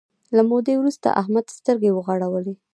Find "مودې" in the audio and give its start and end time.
0.49-0.73